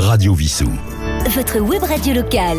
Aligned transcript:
Radio 0.00 0.34
Vissou. 0.34 0.68
Votre 1.34 1.60
web 1.60 1.82
radio 1.82 2.14
locale. 2.14 2.58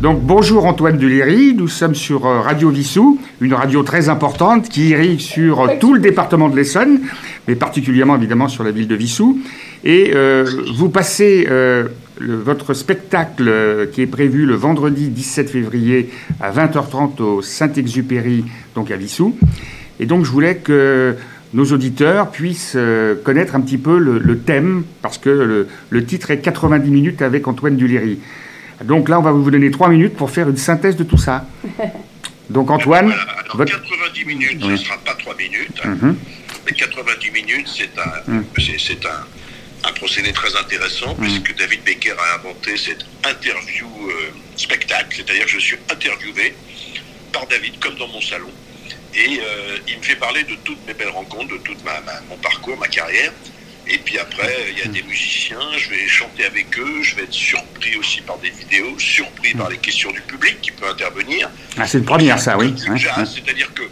Donc 0.00 0.20
bonjour 0.22 0.64
Antoine 0.66 0.96
Duléry, 0.96 1.54
nous 1.56 1.66
sommes 1.68 1.94
sur 1.96 2.24
euh, 2.26 2.40
Radio 2.40 2.70
Vissou, 2.70 3.18
une 3.40 3.52
radio 3.54 3.82
très 3.82 4.08
importante 4.08 4.68
qui 4.68 4.90
irrigue 4.90 5.18
sur 5.20 5.60
euh, 5.60 5.68
tout 5.80 5.92
le 5.92 6.00
département 6.00 6.48
de 6.48 6.56
l'Essonne, 6.56 7.00
mais 7.48 7.56
particulièrement 7.56 8.14
évidemment 8.16 8.48
sur 8.48 8.62
la 8.64 8.70
ville 8.70 8.86
de 8.86 8.94
Vissou. 8.94 9.38
Et 9.84 10.12
euh, 10.14 10.44
vous 10.76 10.88
passez 10.88 11.46
euh, 11.50 11.88
le- 12.18 12.36
votre 12.36 12.74
spectacle 12.74 13.88
qui 13.92 14.02
est 14.02 14.06
prévu 14.06 14.46
le 14.46 14.54
vendredi 14.54 15.08
17 15.08 15.50
février 15.50 16.10
à 16.40 16.52
20h30 16.52 17.20
au 17.22 17.42
Saint-Exupéry, 17.42 18.44
donc 18.76 18.90
à 18.92 18.96
Vissou. 18.96 19.34
Et 20.00 20.06
donc 20.06 20.24
je 20.24 20.30
voulais 20.30 20.56
que 20.58 21.16
nos 21.54 21.64
auditeurs 21.72 22.30
puissent 22.30 22.74
euh, 22.76 23.14
connaître 23.24 23.54
un 23.54 23.60
petit 23.60 23.78
peu 23.78 23.98
le, 23.98 24.18
le 24.18 24.38
thème, 24.38 24.84
parce 25.02 25.18
que 25.18 25.30
le, 25.30 25.68
le 25.90 26.04
titre 26.04 26.30
est 26.30 26.40
90 26.40 26.90
minutes 26.90 27.22
avec 27.22 27.48
Antoine 27.48 27.76
Duléry. 27.76 28.18
Donc 28.84 29.08
là, 29.08 29.18
on 29.18 29.22
va 29.22 29.32
vous 29.32 29.50
donner 29.50 29.70
trois 29.70 29.88
minutes 29.88 30.14
pour 30.14 30.30
faire 30.30 30.48
une 30.48 30.56
synthèse 30.56 30.96
de 30.96 31.04
tout 31.04 31.18
ça. 31.18 31.46
Donc 32.50 32.70
Antoine, 32.70 33.06
Voilà, 33.06 33.22
alors 33.44 33.56
votre- 33.56 33.72
90 33.72 34.24
minutes, 34.24 34.62
ce 34.62 34.66
ne 34.68 34.76
sera 34.76 34.96
pas 34.98 35.14
3 35.14 35.34
minutes. 35.36 35.84
Mhm. 35.84 36.16
mais 36.66 36.72
90 36.72 37.30
minutes, 37.30 37.68
c'est 37.68 37.90
un, 37.98 38.42
c'est 38.78 39.06
un, 39.06 39.88
un 39.88 39.92
procédé 39.92 40.32
très 40.32 40.54
intéressant, 40.56 41.14
puisque 41.14 41.54
David 41.56 41.80
Becker 41.84 42.12
a 42.18 42.36
inventé 42.40 42.76
cette 42.76 43.04
interview 43.26 43.86
euh, 44.08 44.12
spectacle, 44.56 45.08
c'est-à-dire 45.16 45.44
que 45.44 45.50
je 45.50 45.58
suis 45.58 45.76
interviewé 45.92 46.54
par 47.32 47.46
David, 47.48 47.78
comme 47.80 47.96
dans 47.96 48.08
mon 48.08 48.20
salon, 48.22 48.48
et 49.14 49.40
euh, 49.42 49.78
il 49.88 49.98
me 49.98 50.02
fait 50.02 50.16
parler 50.16 50.44
de 50.44 50.54
toutes 50.56 50.84
mes 50.86 50.94
belles 50.94 51.08
rencontres, 51.10 51.48
de 51.54 51.58
tout 51.58 51.76
ma, 51.84 52.00
ma- 52.02 52.22
mon 52.28 52.38
parcours, 52.38 52.76
ma 52.78 52.88
carrière. 52.88 53.32
Et 53.86 53.98
puis 53.98 54.18
après, 54.18 54.66
il 54.70 54.78
y 54.78 54.82
a 54.82 54.88
des 54.88 55.02
musiciens, 55.02 55.60
je 55.78 55.90
vais 55.90 56.06
chanter 56.08 56.44
avec 56.44 56.78
eux, 56.78 57.02
je 57.02 57.16
vais 57.16 57.22
être 57.22 57.32
surpris 57.32 57.96
aussi 57.96 58.20
par 58.20 58.38
des 58.38 58.50
vidéos, 58.50 58.98
surpris 58.98 59.54
par 59.54 59.70
les 59.70 59.78
questions 59.78 60.10
du 60.12 60.20
public 60.22 60.60
qui 60.60 60.72
peut 60.72 60.86
intervenir. 60.88 61.50
ah, 61.78 61.86
c'est 61.86 61.98
une 61.98 62.04
première 62.04 62.38
ça, 62.38 62.58
oui. 62.58 62.72
Du 62.72 62.90
Ouais, 62.90 62.98
jazz, 62.98 63.16
ouais. 63.18 63.24
C'est-à-dire 63.34 63.72
que 63.72 63.90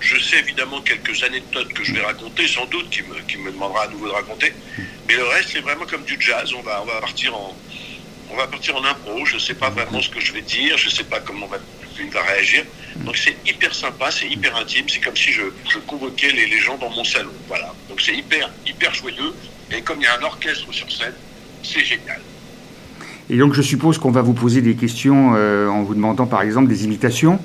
je 0.00 0.16
sais 0.18 0.38
évidemment 0.38 0.80
quelques 0.82 1.22
anecdotes 1.24 1.72
que 1.72 1.82
je 1.82 1.92
vais 1.92 2.02
raconter, 2.02 2.46
sans 2.46 2.66
doute, 2.66 2.90
qui 2.90 3.02
me, 3.02 3.20
qui 3.22 3.38
me 3.38 3.50
demandera 3.50 3.84
à 3.84 3.88
nouveau 3.88 4.06
de 4.06 4.12
raconter. 4.12 4.54
Mais 5.08 5.14
le 5.16 5.24
reste, 5.24 5.50
c'est 5.52 5.60
vraiment 5.60 5.86
comme 5.86 6.04
du 6.04 6.16
jazz. 6.20 6.52
On 6.54 6.62
va, 6.62 6.82
on 6.82 6.86
va 6.86 7.00
partir 7.00 7.34
en, 7.36 7.60
on 8.28 8.36
va 8.36 8.46
partir 8.46 8.76
en 8.76 8.84
impro. 8.84 9.24
Je 9.26 9.34
ne 9.34 9.40
sais 9.40 9.54
pas 9.54 9.70
vraiment 9.70 10.00
ce 10.00 10.10
que 10.10 10.20
je 10.20 10.32
vais 10.32 10.42
dire. 10.42 10.78
Je 10.78 10.86
ne 10.86 10.92
sais 10.92 11.04
pas 11.04 11.20
comment 11.20 11.48
va, 11.48 11.58
il 11.98 12.10
va 12.10 12.22
réagir. 12.22 12.64
Donc 13.04 13.16
c'est 13.16 13.36
hyper 13.46 13.74
sympa, 13.74 14.10
c'est 14.10 14.28
hyper 14.28 14.56
intime. 14.56 14.86
C'est 14.88 15.00
comme 15.00 15.16
si 15.16 15.32
je, 15.32 15.42
je 15.70 15.78
convoquais 15.78 16.30
les, 16.32 16.46
les 16.46 16.58
gens 16.58 16.76
dans 16.78 16.90
mon 16.90 17.04
salon. 17.04 17.30
Voilà. 17.46 17.72
Donc 17.88 18.00
c'est 18.00 18.14
hyper, 18.14 18.50
hyper 18.66 18.94
joyeux. 18.94 19.32
Et 19.70 19.82
comme 19.82 19.98
il 20.00 20.04
y 20.04 20.06
a 20.06 20.18
un 20.18 20.22
orchestre 20.22 20.66
sur 20.72 20.90
scène, 20.90 21.12
c'est 21.62 21.84
génial. 21.84 22.20
Et 23.30 23.36
donc 23.36 23.52
je 23.54 23.62
suppose 23.62 23.98
qu'on 23.98 24.10
va 24.10 24.22
vous 24.22 24.32
poser 24.34 24.62
des 24.62 24.74
questions 24.74 25.34
euh, 25.36 25.68
en 25.68 25.82
vous 25.82 25.94
demandant 25.94 26.26
par 26.26 26.42
exemple 26.42 26.68
des 26.68 26.84
imitations, 26.84 27.38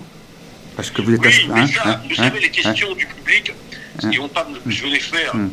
parce 0.78 0.90
que 0.90 1.02
vous 1.02 1.14
êtes... 1.14 1.22
Oui, 1.22 1.28
assez- 1.28 1.48
mais 1.54 1.60
hein, 1.62 1.68
ça, 1.68 1.82
hein, 1.90 2.02
vous 2.08 2.14
hein, 2.22 2.24
savez, 2.24 2.40
les 2.40 2.50
questions 2.50 2.94
du 2.96 3.06
public, 3.06 3.52
ils 4.12 4.18
vont 4.18 4.30
pas 4.30 4.48
me- 4.50 4.72
je 4.72 4.84
vais 4.84 4.90
les 4.92 5.00
faire 5.00 5.36
Mm. 5.36 5.50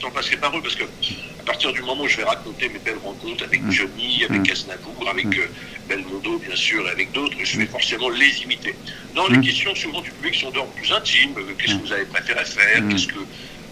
sans 0.00 0.10
passer 0.10 0.36
par 0.36 0.54
eux, 0.56 0.60
parce 0.62 0.74
que 0.74 0.84
à 0.84 1.42
partir 1.44 1.72
du 1.72 1.80
moment 1.80 2.02
où 2.04 2.08
je 2.08 2.18
vais 2.18 2.24
raconter 2.24 2.68
mes 2.68 2.78
belles 2.78 2.98
rencontres 3.02 3.42
avec 3.44 3.62
Mm. 3.62 3.70
Johnny, 3.70 4.24
avec 4.28 4.50
Aznavour, 4.50 5.08
avec 5.10 5.26
euh, 5.38 5.46
Belmondo, 5.90 6.38
bien 6.38 6.54
sûr, 6.54 6.86
et 6.86 6.90
avec 6.90 7.10
d'autres, 7.12 7.36
je 7.42 7.58
vais 7.58 7.66
forcément 7.66 8.08
les 8.10 8.42
imiter. 8.42 8.74
Non, 9.16 9.26
les 9.28 9.40
questions 9.40 9.74
souvent 9.74 10.00
du 10.00 10.10
public 10.12 10.36
sont 10.36 10.50
d'ordre 10.50 10.70
plus 10.72 10.92
intime. 10.92 11.34
Euh, 11.36 11.52
Qu'est-ce 11.58 11.74
que 11.74 11.86
vous 11.86 11.92
avez 11.92 12.04
préféré 12.04 12.44
faire. 12.44 12.82
Qu'est-ce 12.88 13.08
que 13.08 13.18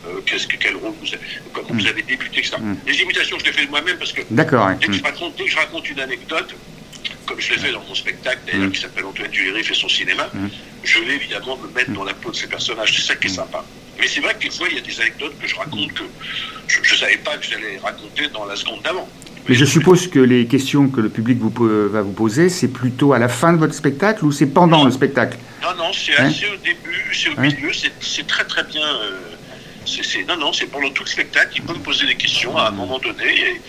euh, 0.06 0.20
qu'est-ce 0.26 0.46
que 0.46 0.56
quel 0.56 0.76
rôle 0.76 0.94
vous 1.00 1.08
avez, 1.08 1.26
comment 1.52 1.68
vous 1.70 1.86
avez 1.86 2.02
débuté, 2.02 2.38
etc. 2.40 2.56
Mm. 2.60 2.76
Les 2.86 3.00
imitations, 3.02 3.36
je 3.38 3.44
les 3.44 3.52
fais 3.52 3.66
de 3.66 3.70
moi-même 3.70 3.98
parce 3.98 4.12
que 4.12 4.22
D'accord. 4.30 4.68
Dès 4.80 4.86
que, 4.86 4.92
je 4.92 5.02
raconte, 5.02 5.36
dès 5.36 5.44
que 5.44 5.50
je 5.50 5.56
raconte 5.56 5.90
une 5.90 6.00
anecdote, 6.00 6.54
comme 7.26 7.40
je 7.40 7.52
l'ai 7.52 7.58
fait 7.58 7.72
dans 7.72 7.82
mon 7.82 7.94
spectacle 7.94 8.40
d'ailleurs, 8.46 8.70
qui 8.70 8.80
s'appelle 8.80 9.04
Antoine 9.04 9.30
Duléry 9.30 9.62
fait 9.64 9.74
son 9.74 9.88
cinéma, 9.88 10.30
je 10.84 10.98
vais 11.00 11.14
évidemment 11.16 11.56
me 11.56 11.68
mettre 11.74 11.90
dans 11.92 12.04
la 12.04 12.14
peau 12.14 12.30
de 12.30 12.36
ces 12.36 12.46
personnages. 12.46 12.94
C'est 12.94 13.06
ça 13.08 13.16
qui 13.16 13.26
est 13.26 13.30
sympa. 13.30 13.64
Mais 14.00 14.06
c'est 14.06 14.20
vrai 14.20 14.34
que 14.34 14.44
des 14.44 14.50
fois, 14.50 14.68
il 14.70 14.76
y 14.76 14.78
a 14.78 14.82
des 14.82 15.00
anecdotes 15.00 15.36
que 15.40 15.48
je 15.48 15.56
raconte 15.56 15.92
que 15.92 16.04
je 16.68 16.80
ne 16.80 16.98
savais 16.98 17.16
pas 17.18 17.36
que 17.36 17.46
j'allais 17.46 17.78
raconter 17.78 18.28
dans 18.28 18.44
la 18.44 18.54
seconde 18.56 18.82
d'avant. 18.82 19.08
Mais 19.48 19.54
je 19.54 19.64
suppose 19.64 20.08
que 20.08 20.18
les 20.18 20.46
questions 20.46 20.88
que 20.88 21.00
le 21.00 21.08
public 21.10 21.38
vous, 21.38 21.52
va 21.90 22.02
vous 22.02 22.12
poser, 22.12 22.48
c'est 22.48 22.68
plutôt 22.68 23.12
à 23.12 23.18
la 23.18 23.28
fin 23.28 23.52
de 23.52 23.58
votre 23.58 23.74
spectacle 23.74 24.24
ou 24.24 24.32
c'est 24.32 24.46
pendant 24.46 24.84
le 24.84 24.90
spectacle? 24.90 25.38
Non, 25.62 25.74
non, 25.76 25.92
c'est 25.92 26.16
Hein? 26.18 26.26
assez 26.26 26.46
au 26.46 26.56
début, 26.56 27.14
c'est 27.14 27.28
au 27.30 27.32
Hein? 27.38 27.42
milieu, 27.42 27.70
c'est 28.00 28.26
très 28.26 28.44
très 28.44 28.64
bien. 28.64 28.82
euh, 28.82 29.20
non, 30.28 30.36
non, 30.36 30.52
c'est 30.52 30.66
pendant 30.66 30.90
tout 30.90 31.04
le 31.04 31.08
spectacle. 31.08 31.52
Ils 31.56 31.62
peuvent 31.62 31.78
me 31.78 31.82
poser 31.82 32.06
des 32.06 32.16
questions 32.16 32.56
à 32.58 32.68
un 32.68 32.70
moment 32.72 32.98
donné 32.98 33.24
et, 33.26 33.60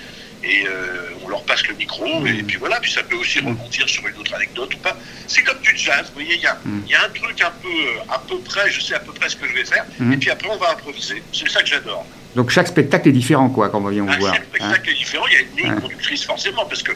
et, 0.44 0.68
euh, 0.68 1.12
on 1.24 1.30
leur 1.30 1.44
passe 1.46 1.66
le 1.68 1.76
micro. 1.76 2.26
Et 2.28 2.44
puis 2.44 2.58
voilà, 2.58 2.80
puis 2.82 2.92
ça 2.92 3.04
peut 3.04 3.16
aussi 3.16 3.40
rebondir 3.40 3.88
sur 3.88 4.06
une 4.08 4.18
autre 4.18 4.34
anecdote 4.36 4.74
ou 4.76 4.80
pas. 4.80 4.98
C'est 5.28 5.44
comme 5.44 5.60
du 5.62 5.72
jazz, 5.78 6.08
vous 6.08 6.14
voyez, 6.16 6.36
il 6.36 6.42
y 6.42 6.46
a, 6.48 6.60
y 6.88 6.96
a 6.96 7.06
un 7.06 7.10
truc 7.10 7.42
un 7.42 7.52
peu, 7.62 7.68
euh, 7.70 8.14
à 8.14 8.20
peu 8.28 8.40
près, 8.42 8.70
je 8.70 8.82
sais 8.82 8.96
à 8.96 9.00
peu 9.00 9.14
près 9.14 9.30
ce 9.30 9.38
que 9.38 9.48
je 9.48 9.54
vais 9.54 9.66
faire. 9.66 9.86
Et 10.14 10.18
puis 10.18 10.30
après, 10.30 10.50
on 10.52 10.58
va 10.58 10.72
improviser. 10.72 11.24
C'est 11.32 11.50
ça 11.50 11.62
que 11.62 11.68
j'adore. 11.70 12.06
Donc 12.36 12.50
chaque 12.52 12.68
spectacle 12.68 13.10
est 13.10 13.14
différent, 13.14 13.50
quoi, 13.50 13.70
quand 13.70 13.82
on 13.84 13.88
vient 13.90 14.04
vous 14.04 14.10
Un 14.12 14.18
voir. 14.20 14.34
chaque 14.36 14.44
hein. 14.44 14.48
spectacle 14.50 14.90
est 14.92 14.94
différent. 14.94 15.26
Il 15.28 15.34
y 15.34 15.38
a 15.38 15.40
une 15.42 15.56
ligne 15.58 15.72
Hein. 15.72 15.82
conductrice 15.82 16.24
forcément, 16.26 16.66
parce 16.66 16.84
que 16.84 16.92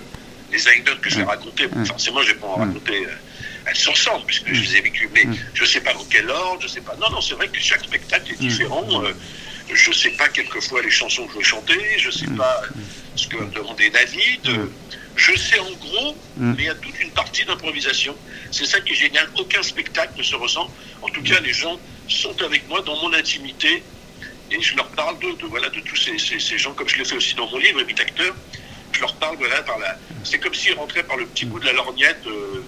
les 0.52 0.68
anecdotes 0.68 1.02
que 1.02 1.10
je 1.10 1.18
vais 1.18 1.24
raconter, 1.24 1.68
forcément, 1.86 2.22
je 2.22 2.28
vais 2.30 2.40
pas 2.40 2.48
en 2.48 2.56
raconter. 2.56 3.06
euh, 3.06 3.10
elles 3.66 3.76
se 3.78 3.90
ressemblent, 3.90 4.26
puisque 4.26 4.54
je 4.54 4.62
les 4.62 4.78
ai 4.78 4.82
vécues. 4.82 5.10
Mais 5.14 5.24
je 5.54 5.64
sais 5.66 5.80
pas 5.82 5.94
dans 5.94 6.04
quel 6.10 6.30
ordre, 6.30 6.62
je 6.62 6.68
sais 6.68 6.82
pas. 6.82 6.96
Non, 7.00 7.10
non, 7.10 7.22
c'est 7.22 7.34
vrai 7.36 7.48
que 7.48 7.60
chaque 7.60 7.84
spectacle 7.84 8.32
est 8.34 8.38
différent. 8.40 8.86
euh, 9.04 9.14
je 9.74 9.92
sais 9.94 10.10
pas 10.12 10.28
quelquefois 10.28 10.82
les 10.84 10.92
chansons 10.92 11.26
que 11.26 11.34
je 11.34 11.38
veux 11.38 11.44
chanter, 11.44 11.78
je 11.98 12.12
sais 12.12 12.28
pas 12.38 12.62
ce 13.16 13.28
que 13.28 13.38
va 13.38 13.46
me 13.46 13.52
demander 13.52 13.90
David. 13.90 14.42
euh, 14.48 14.66
Je 15.16 15.36
sais 15.38 15.58
en 15.60 15.72
gros, 15.72 16.16
mais 16.38 16.56
il 16.60 16.66
y 16.66 16.70
a 16.70 16.76
toute 16.76 17.00
une 17.02 17.12
partie 17.12 17.46
d'improvisation. 17.46 18.16
C'est 18.52 18.66
ça 18.66 18.82
qui 18.82 18.92
est 18.94 18.96
génial. 18.96 19.28
Aucun 19.40 19.64
spectacle 19.64 20.14
ne 20.18 20.24
se 20.24 20.36
ressent. 20.36 20.70
En 21.02 21.08
tout 21.08 21.22
cas, 21.24 21.40
les 21.40 21.54
gens 21.54 21.80
sont 22.08 22.36
avec 22.44 22.68
moi 22.68 22.82
dans 22.82 22.96
mon 23.02 23.14
intimité 23.14 23.82
et 24.54 24.62
je 24.62 24.76
leur 24.76 24.88
parle 24.90 25.18
de, 25.20 25.32
de, 25.42 25.46
voilà, 25.48 25.70
de 25.70 25.80
tous 25.82 25.96
ces, 25.96 26.18
ces, 26.18 26.40
ces 26.40 26.58
gens, 26.58 26.74
comme 26.74 26.88
je 26.88 26.98
l'ai 26.98 27.06
fait 27.06 27.16
aussi 27.16 27.36
dans 27.36 27.50
mon 27.50 27.58
livre, 27.58 27.82
Imite 27.82 28.00
Acteur. 28.00 28.34
Je 28.94 29.00
leur 29.02 29.14
parle, 29.16 29.38
voilà, 29.38 29.62
par 29.64 29.80
la. 29.80 29.98
C'est 30.24 30.38
comme 30.40 30.54
s'ils 30.54 30.74
rentraient 30.76 31.04
par 31.04 31.18
le 31.18 31.26
petit 31.26 31.46
bout 31.46 31.60
de 31.60 31.66
la 31.66 31.74
lorgnette 31.74 32.20
euh, 32.28 32.64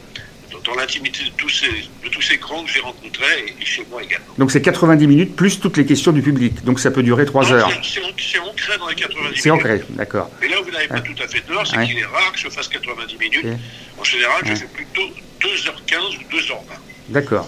dans, 0.52 0.60
dans 0.60 0.76
l'intimité 0.76 1.24
de 1.24 1.30
tous 1.38 1.50
ces, 1.50 1.68
de 2.04 2.10
tous 2.10 2.22
ces 2.22 2.38
grands 2.38 2.64
que 2.64 2.72
j'ai 2.72 2.80
rencontrés 2.80 3.46
et, 3.48 3.62
et 3.62 3.66
chez 3.66 3.86
moi 3.90 4.02
également. 4.04 4.26
Donc 4.38 4.52
c'est 4.52 4.62
90 4.62 5.06
minutes 5.08 5.36
plus 5.36 5.60
toutes 5.60 5.78
les 5.78 5.86
questions 5.86 6.12
du 6.12 6.22
public. 6.24 6.64
Donc 6.66 6.80
ça 6.80 6.90
peut 6.92 7.04
durer 7.04 7.26
3 7.26 7.44
Non, 7.46 7.52
heures. 7.54 7.70
c'est- 7.84 8.00
C'est 8.00 8.04
an- 8.06 8.12
c'est 8.18 8.40
ancré 8.40 8.78
dans 8.80 8.88
les 8.90 8.96
90 8.96 9.40
C'est 9.42 9.50
minutes. 9.52 9.66
ancré, 9.66 9.82
d'accord. 9.92 10.32
Mais 10.42 10.48
là 10.48 10.60
où 10.60 10.64
vous 10.66 10.72
n'avez 10.72 10.88
pas 10.88 11.02
tout 11.02 11.16
à 11.24 11.28
fait 11.28 11.42
tort, 11.42 11.66
c'est 11.68 11.78
Ouais. 11.78 11.86
qu'il 11.86 12.00
est 12.00 12.06
rare 12.06 12.32
que 12.34 12.40
je 12.40 12.50
fasse 12.50 12.68
90 12.68 13.18
minutes. 13.18 13.46
En 14.00 14.04
général, 14.04 14.42
je 14.44 14.50
Ouais. 14.50 14.56
fais 14.56 14.66
plutôt 14.68 15.08
2h15 15.42 16.18
ou 16.18 16.24
2h20. 16.36 16.80
D'accord. 17.10 17.48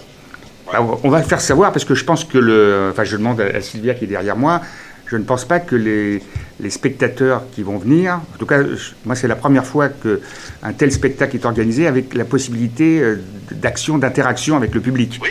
Bah, 0.72 0.86
on 1.02 1.08
va 1.10 1.22
faire 1.22 1.40
savoir 1.40 1.72
parce 1.72 1.84
que 1.84 1.94
je 1.94 2.04
pense 2.04 2.24
que 2.24 2.38
le. 2.38 2.88
Enfin, 2.92 3.04
je 3.04 3.16
demande 3.16 3.40
à 3.40 3.44
à 3.56 3.60
Sylvia 3.60 3.94
qui 3.94 4.04
est 4.04 4.08
derrière 4.08 4.36
moi. 4.36 4.60
Je 5.06 5.16
ne 5.16 5.24
pense 5.24 5.46
pas 5.46 5.58
que 5.58 5.74
les, 5.74 6.22
les 6.60 6.68
spectateurs 6.68 7.42
qui 7.54 7.62
vont 7.62 7.78
venir, 7.78 8.20
en 8.34 8.38
tout 8.38 8.44
cas, 8.44 8.62
je- 8.62 8.90
moi 9.06 9.14
c'est 9.14 9.26
la 9.28 9.36
première 9.36 9.64
fois 9.64 9.88
que 9.88 10.20
un 10.62 10.74
tel 10.74 10.92
spectacle 10.92 11.34
est 11.34 11.46
organisé 11.46 11.86
avec 11.86 12.12
la 12.12 12.26
possibilité 12.26 13.00
euh, 13.00 13.16
d'action, 13.50 13.96
d'interaction 13.96 14.54
avec 14.56 14.74
le 14.74 14.82
public. 14.82 15.18
Oui. 15.22 15.30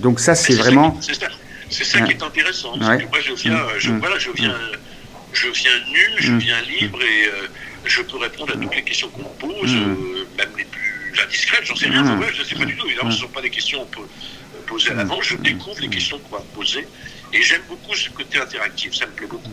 Donc 0.00 0.20
ça, 0.20 0.34
c'est 0.34 0.52
vraiment. 0.54 0.98
C'est 1.00 1.14
ça, 1.14 1.28
c'est 1.70 1.84
ça 1.84 2.00
Ouais. 2.00 2.04
qui 2.04 2.12
est 2.12 2.22
intéressant. 2.22 2.74
Ouais. 2.78 2.84
C'est 2.98 3.04
que 3.06 3.10
moi, 3.10 3.18
je 3.24 3.32
viens, 3.32 3.54
Mm. 3.54 3.66
je, 3.78 3.90
Mm. 3.92 3.98
voilà, 4.00 4.18
je 4.18 4.30
viens, 4.32 4.54
je 5.32 5.48
viens 5.48 5.78
nu, 5.90 6.06
je 6.18 6.32
Mm. 6.32 6.38
viens 6.38 6.56
libre 6.78 6.98
et 7.00 7.28
euh, 7.28 7.46
je 7.86 8.02
peux 8.02 8.18
répondre 8.18 8.52
à 8.52 8.58
toutes 8.58 8.76
les 8.76 8.82
questions 8.82 9.08
qu'on 9.08 9.22
me 9.22 9.38
pose, 9.40 9.72
Mm. 9.72 9.78
euh, 9.78 10.24
même 10.36 10.48
les 10.58 10.64
plus 10.64 11.12
indiscrètes. 11.26 11.64
J'en 11.64 11.76
sais 11.76 11.86
rien. 11.88 12.02
Mm. 12.02 12.20
Ouais, 12.20 12.26
je 12.34 12.40
ne 12.42 12.44
sais 12.44 12.56
pas 12.56 12.64
du 12.66 12.76
tout. 12.76 12.86
Évidemment, 12.88 13.10
ce 13.10 13.16
ne 13.16 13.22
sont 13.22 13.28
pas 13.28 13.40
des 13.40 13.48
questions 13.50 13.78
qu'on 13.86 14.02
peut 14.02 14.08
poser 14.64 14.90
à 14.90 14.94
l'avance. 14.94 15.24
Je 15.24 15.36
découvre 15.36 15.80
les 15.80 15.88
questions 15.88 16.18
qu'on 16.18 16.36
va 16.36 16.42
me 16.42 16.54
poser 16.56 16.86
et 17.32 17.42
j'aime 17.42 17.62
beaucoup 17.68 17.94
ce 17.94 18.10
côté 18.10 18.38
interactif. 18.38 18.94
Ça 18.94 19.06
me 19.06 19.12
plaît 19.12 19.26
beaucoup. 19.26 19.50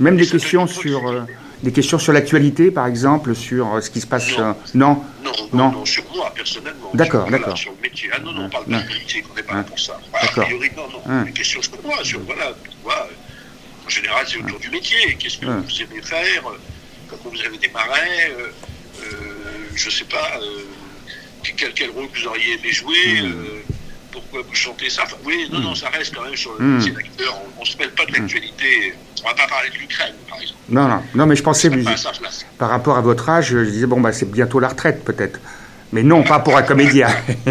Même 0.00 0.16
des 0.16 0.26
questions 0.28 0.66
sur, 0.68 1.08
euh, 1.08 1.22
des 1.64 1.72
questions 1.72 1.98
sur 1.98 2.12
l'actualité, 2.12 2.70
par 2.70 2.86
exemple, 2.86 3.34
sur 3.34 3.74
euh, 3.74 3.80
ce 3.80 3.90
qui 3.90 4.00
se 4.00 4.06
passe. 4.06 4.28
Non. 4.38 4.44
euh, 4.44 4.52
non. 4.74 5.04
Non, 5.24 5.32
Non. 5.52 5.72
non, 5.72 5.84
sur 5.84 6.04
moi, 6.14 6.32
personnellement. 6.34 6.90
D'accord, 6.94 7.22
Sur- 7.22 7.28
voilà, 7.30 7.38
d'accord. 7.38 7.58
Sur 7.58 7.72
le 7.72 7.78
métier. 7.82 8.08
Ah 8.12 8.20
non, 8.20 8.32
non, 8.32 8.44
on 8.44 8.48
parle 8.50 8.66
pas 8.66 8.78
de 8.80 8.86
politique, 8.86 9.24
on 9.30 9.34
n'est 9.34 9.42
pas 9.42 9.54
là 9.54 9.62
pour 9.64 9.78
ça. 9.78 9.98
Voilà, 10.10 10.26
a 10.28 10.30
priori, 10.44 10.70
non, 10.76 10.88
non. 10.88 11.18
Ouais. 11.18 11.24
Des 11.24 11.32
questions 11.32 11.60
sur 11.62 11.82
moi, 11.82 11.96
sur, 12.04 12.20
voilà, 12.20 12.52
pourquoi. 12.64 13.08
En 13.84 13.88
général, 13.88 14.24
c'est 14.28 14.36
autour 14.38 14.60
du 14.60 14.68
métier. 14.70 15.16
Qu'est-ce 15.18 15.38
que 15.38 15.46
vous 15.46 15.82
aimez 15.82 16.02
faire 16.02 16.42
Comment 17.08 17.34
vous 17.34 17.40
avez 17.44 17.58
démarré 17.58 18.32
Je 19.74 19.90
sais 19.90 20.04
pas. 20.04 20.38
quel, 21.56 21.72
quel 21.72 21.90
rôle 21.90 22.06
vous 22.14 22.26
auriez 22.28 22.54
aimé 22.54 22.70
jouer 22.72 23.22
Mm. 23.22 23.34
Pourquoi 24.20 24.42
vous 24.48 24.54
chantez 24.54 24.88
ça 24.90 25.02
Enfin, 25.04 25.16
Oui, 25.24 25.48
non, 25.52 25.60
non, 25.60 25.74
ça 25.74 25.88
reste 25.88 26.14
quand 26.14 26.24
même 26.24 26.36
sur 26.36 26.52
le 26.58 26.64
métier 26.64 26.92
d'acteur. 26.92 27.34
On 27.56 27.60
ne 27.62 27.66
se 27.66 27.76
mêle 27.78 27.90
pas 27.92 28.04
de 28.06 28.12
l'actualité. 28.12 28.94
On 29.24 29.28
va 29.28 29.34
pas 29.34 29.46
parler 29.48 29.70
de 29.70 29.76
l'Ukraine, 29.76 30.14
par 30.28 30.40
exemple. 30.40 30.58
Non, 30.68 30.88
non, 30.88 31.02
non, 31.14 31.26
mais 31.26 31.36
je 31.36 31.42
pensais, 31.42 31.68
mais- 31.70 31.84
par 32.58 32.70
rapport 32.70 32.96
à 32.96 33.00
votre 33.00 33.28
âge, 33.28 33.48
je 33.48 33.58
disais, 33.58 33.86
bon, 33.86 34.00
bah, 34.00 34.12
c'est 34.12 34.30
bientôt 34.30 34.60
la 34.60 34.68
retraite, 34.68 35.04
peut-être. 35.04 35.40
Mais 35.92 36.02
non, 36.02 36.22
pas 36.22 36.38
pour 36.40 36.56
un 36.56 36.62
comédien. 36.62 37.08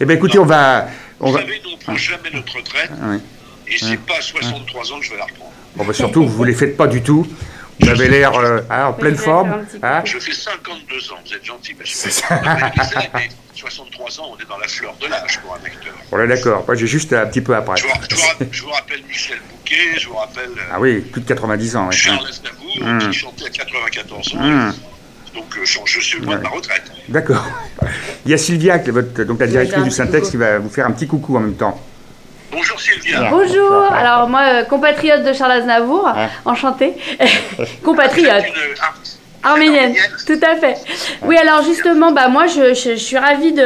eh 0.00 0.04
bien, 0.04 0.16
écoutez, 0.16 0.38
on 0.38 0.44
va. 0.46 0.88
On 1.20 1.26
Vous 1.28 1.32
va... 1.32 1.40
savez, 1.40 1.60
nous, 1.64 1.70
on 1.70 1.76
ne 1.76 1.80
prend 1.82 1.96
jamais 1.96 2.30
notre 2.32 2.56
retraite. 2.56 2.90
Oui. 3.02 3.16
Et 3.68 3.78
c'est 3.78 3.98
pas 4.00 4.16
à 4.18 4.22
63 4.22 4.92
ans 4.92 4.98
que 4.98 5.04
je 5.04 5.10
vais 5.10 5.18
la 5.18 5.24
reprendre. 5.24 5.52
Bon, 5.76 5.84
bah, 5.84 5.92
surtout, 5.92 6.26
vous 6.26 6.42
ne 6.44 6.48
les 6.50 6.54
faites 6.56 6.76
pas 6.76 6.86
du 6.86 7.02
tout. 7.02 7.26
Vous 7.80 7.88
avez 7.88 8.08
l'air 8.08 8.34
euh, 8.38 8.60
ah, 8.68 8.88
en 8.88 8.92
pleine 8.92 9.14
Oui, 9.14 9.18
forme. 9.24 9.64
hein. 9.82 10.02
Je 10.04 10.18
fais 10.18 10.32
52 10.32 11.12
ans, 11.12 11.16
vous 11.24 11.34
êtes 11.34 11.44
gentil, 11.44 11.74
monsieur. 11.78 12.10
C'est 12.10 12.10
ça. 12.10 12.40
Mais 13.14 13.28
63 13.54 14.20
ans, 14.20 14.32
on 14.36 14.42
est 14.42 14.48
dans 14.48 14.58
la 14.58 14.68
fleur 14.68 14.94
de 15.00 15.06
l'âge 15.06 15.40
pour 15.40 15.54
un 15.54 15.64
acteur. 15.66 15.92
Bon, 16.10 16.16
là, 16.16 16.26
d'accord. 16.26 16.64
Moi, 16.66 16.74
j'ai 16.76 16.86
juste 16.86 17.12
un 17.12 17.26
petit 17.26 17.40
peu 17.40 17.54
après. 17.54 17.76
Je 17.76 17.84
vous, 17.84 17.90
je 18.10 18.14
vous 18.44 18.48
je 18.52 18.62
vous 18.62 18.70
rappelle 18.70 19.02
Michel 19.08 19.38
Bouquet, 19.50 19.98
je 19.98 20.08
vous 20.08 20.16
rappelle 20.16 20.50
euh, 20.50 20.72
Ah 20.72 20.80
oui, 20.80 21.00
plus 21.00 21.20
de 21.22 21.26
90 21.26 21.76
ans. 21.76 21.86
ouais. 21.86 21.92
Charles 21.92 22.26
Aznavour, 22.28 22.56
Hum. 22.82 22.98
qui 23.00 23.12
chantait 23.12 23.46
à 23.46 23.50
94 23.50 24.34
ans. 24.36 24.40
Hum. 24.40 24.74
Donc 25.34 25.56
euh, 25.56 25.60
je, 25.64 25.78
je 25.84 26.00
suis 26.00 26.20
loin 26.20 26.36
de 26.36 26.42
ma 26.42 26.48
retraite. 26.48 26.82
D'accord. 27.08 27.44
Il 28.24 28.30
y 28.30 28.34
a 28.34 28.38
Sylvia, 28.38 28.78
qui 28.78 28.90
est 28.90 28.92
votre, 28.92 29.22
donc 29.24 29.40
la 29.40 29.46
directrice 29.46 29.78
Oui, 29.78 29.84
du 29.84 29.90
Syntex, 29.90 30.30
qui 30.30 30.36
va 30.36 30.58
vous 30.58 30.68
faire 30.70 30.86
un 30.86 30.92
petit 30.92 31.06
coucou 31.08 31.36
en 31.36 31.40
même 31.40 31.54
temps. 31.56 31.80
Bonjour 32.52 32.80
Sylvia. 32.80 33.28
Bonjour, 33.30 33.84
alors 33.92 34.28
moi, 34.28 34.40
euh, 34.42 34.64
compatriote 34.64 35.22
de 35.22 35.32
Charles 35.32 35.52
Aznavour, 35.52 36.10
enchantée. 36.44 36.94
compatriote. 37.84 38.44
Arménienne, 39.42 39.76
Arménienne. 39.94 39.94
tout 40.26 40.40
à 40.42 40.56
fait. 40.56 40.76
Oui, 41.22 41.36
alors 41.36 41.62
justement, 41.62 42.12
bah 42.12 42.28
moi, 42.28 42.46
je, 42.46 42.74
je- 42.74 42.90
je 42.90 42.94
suis 42.96 43.18
ravie 43.18 43.52
de. 43.52 43.64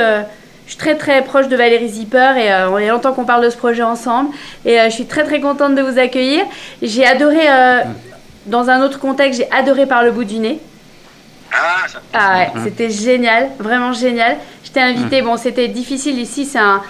Je 0.67 0.71
suis 0.71 0.79
très 0.79 0.97
très 0.97 1.23
proche 1.23 1.49
de 1.49 1.57
Valérie 1.57 1.89
Zipper 1.91 2.33
et 2.39 2.51
euh, 2.51 2.71
on 2.71 2.79
est 2.79 2.89
longtemps 2.89 3.13
qu'on 3.13 3.27
parle 3.27 3.45
de 3.45 3.51
ce 3.51 3.57
projet 3.57 3.83
ensemble. 3.83 4.31
Et 4.65 4.81
euh, 4.81 4.85
je 4.87 4.95
suis 4.95 5.05
très 5.07 5.25
très 5.25 5.39
contente 5.41 5.75
de 5.75 5.83
vous 5.83 5.99
accueillir. 5.99 6.45
J'ai 6.81 7.05
adoré, 7.07 7.51
euh, 7.51 7.81
dans 8.47 8.71
un 8.71 8.81
autre 8.83 8.99
contexte, 8.99 9.41
j'ai 9.41 9.51
adoré 9.53 9.85
par 9.85 10.03
le 10.03 10.11
bout 10.11 10.25
du 10.25 10.39
nez. 10.39 10.59
Ah, 11.53 11.87
ça 11.87 11.99
Ah 12.15 12.39
ouais, 12.39 12.51
c'était 12.65 12.89
génial, 12.89 13.51
vraiment 13.59 13.93
génial. 13.93 14.39
J'étais 14.65 14.81
invitée, 14.81 15.21
bon, 15.21 15.37
c'était 15.37 15.69
difficile 15.69 16.19
ici, 16.19 16.47
c'est 16.47 16.59
un, 16.59 16.83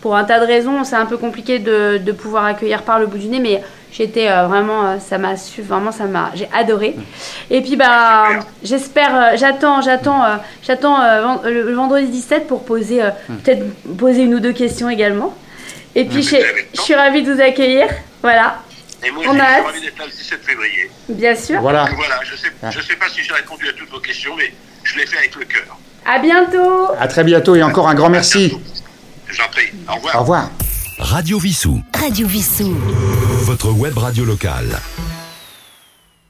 pour 0.00 0.16
un 0.16 0.24
tas 0.24 0.40
de 0.40 0.46
raisons, 0.46 0.84
c'est 0.84 0.96
un 0.96 1.06
peu 1.06 1.16
compliqué 1.16 1.58
de, 1.58 1.98
de 1.98 2.12
pouvoir 2.12 2.44
accueillir 2.46 2.82
par 2.82 2.98
le 2.98 3.06
bout 3.06 3.18
du 3.18 3.26
nez, 3.28 3.38
mais 3.40 3.62
j'étais 3.92 4.28
euh, 4.30 4.46
vraiment, 4.46 4.86
euh, 4.86 4.96
ça 4.98 5.18
m'a 5.18 5.36
su, 5.36 5.62
vraiment, 5.62 5.92
ça 5.92 6.04
m'a, 6.04 6.30
j'ai 6.34 6.48
adoré. 6.54 6.96
Et 7.50 7.60
puis, 7.60 7.76
bah, 7.76 8.28
j'espère, 8.62 9.14
euh, 9.14 9.36
j'attends, 9.36 9.82
j'attends, 9.82 10.24
euh, 10.24 10.36
j'attends 10.62 11.02
euh, 11.02 11.50
le, 11.50 11.72
vendredi 11.74 12.06
17 12.06 12.46
pour 12.46 12.64
poser, 12.64 13.02
euh, 13.02 13.10
peut-être 13.44 13.62
poser 13.98 14.22
une 14.22 14.34
ou 14.34 14.40
deux 14.40 14.52
questions 14.52 14.88
également. 14.88 15.36
Et 15.94 16.04
puis, 16.04 16.22
je, 16.22 16.36
je 16.74 16.80
suis 16.80 16.94
ravie 16.94 17.22
de 17.22 17.32
vous 17.32 17.40
accueillir, 17.40 17.88
voilà, 18.22 18.60
Et 19.04 19.10
moi, 19.10 19.24
On 19.28 19.34
je 19.34 19.38
a 19.40 19.54
suis 19.54 19.62
ravi 19.64 19.80
d'être 19.82 19.98
là 19.98 20.04
le 20.06 20.12
17 20.12 20.40
février. 20.44 20.90
bien 21.08 21.34
sûr. 21.34 21.60
Voilà. 21.60 21.84
Donc 21.86 21.96
voilà, 21.96 22.20
je 22.22 22.36
sais, 22.36 22.48
je 22.70 22.80
sais 22.80 22.96
pas 22.96 23.08
si 23.08 23.22
j'ai 23.22 23.34
répondu 23.34 23.68
à 23.68 23.72
toutes 23.72 23.90
vos 23.90 23.98
questions, 24.00 24.32
mais 24.36 24.52
je 24.84 24.98
l'ai 24.98 25.06
fait 25.06 25.18
avec 25.18 25.34
le 25.36 25.44
cœur. 25.44 25.76
À 26.06 26.18
bientôt. 26.18 26.92
À 26.98 27.08
très 27.08 27.24
bientôt 27.24 27.54
et 27.56 27.62
encore 27.62 27.88
un 27.88 27.94
grand 27.94 28.08
merci. 28.08 28.56
J'en 29.32 29.48
prie. 29.50 29.70
Au 29.88 29.94
revoir. 29.94 30.16
Au 30.16 30.20
revoir. 30.20 30.50
Radio 30.98 31.38
Vissou, 31.38 31.82
Radio 31.98 32.26
Vissou. 32.26 32.74
votre 33.44 33.70
web 33.70 33.96
radio 33.96 34.24
locale. 34.24 34.78